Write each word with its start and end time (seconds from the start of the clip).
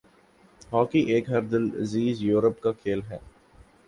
hockey 0.71 0.99
ایک 1.11 1.29
ہردلعزیز 1.29 2.21
Europe 2.21 2.59
کا 2.61 2.71
کھیل 2.73 3.01
ہے 3.09 3.17